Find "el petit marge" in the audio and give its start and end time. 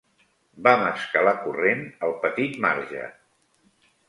2.09-3.05